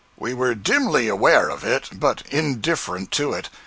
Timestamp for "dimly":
0.55-1.07